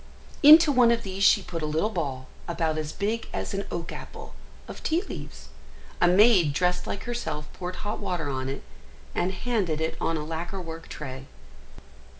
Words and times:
Into 0.41 0.71
one 0.71 0.89
of 0.89 1.03
these 1.03 1.23
she 1.23 1.43
put 1.43 1.61
a 1.61 1.67
little 1.67 1.91
ball, 1.91 2.27
about 2.47 2.79
as 2.79 2.91
big 2.91 3.27
as 3.31 3.53
an 3.53 3.65
oak 3.69 3.91
apple, 3.91 4.33
of 4.67 4.81
tea 4.81 5.03
leaves; 5.03 5.49
a 6.01 6.07
maid 6.07 6.53
dressed 6.53 6.87
like 6.87 7.03
herself 7.03 7.47
poured 7.53 7.75
hot 7.85 7.99
water 7.99 8.27
on 8.27 8.49
it, 8.49 8.63
and 9.13 9.31
handed 9.31 9.79
it 9.79 9.95
on 10.01 10.17
a 10.17 10.25
lacquer 10.25 10.59
work 10.59 10.87
tray. 10.89 11.27